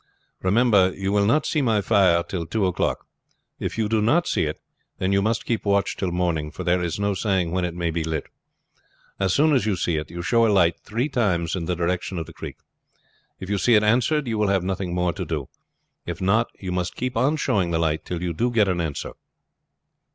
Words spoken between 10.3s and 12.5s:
a light three times in the direction of the